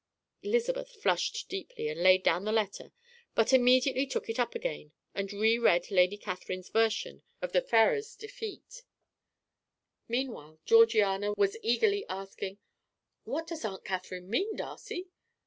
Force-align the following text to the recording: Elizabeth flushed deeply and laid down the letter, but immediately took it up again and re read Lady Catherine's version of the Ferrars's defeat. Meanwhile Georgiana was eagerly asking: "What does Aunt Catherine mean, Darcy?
Elizabeth 0.41 0.89
flushed 0.99 1.47
deeply 1.47 1.87
and 1.87 2.01
laid 2.01 2.23
down 2.23 2.43
the 2.43 2.51
letter, 2.51 2.91
but 3.35 3.53
immediately 3.53 4.07
took 4.07 4.27
it 4.31 4.39
up 4.39 4.55
again 4.55 4.91
and 5.13 5.31
re 5.31 5.59
read 5.59 5.91
Lady 5.91 6.17
Catherine's 6.17 6.69
version 6.69 7.21
of 7.39 7.51
the 7.51 7.61
Ferrars's 7.61 8.15
defeat. 8.15 8.81
Meanwhile 10.07 10.59
Georgiana 10.65 11.33
was 11.37 11.55
eagerly 11.61 12.03
asking: 12.09 12.57
"What 13.25 13.45
does 13.45 13.63
Aunt 13.63 13.85
Catherine 13.85 14.27
mean, 14.27 14.55
Darcy? 14.55 15.11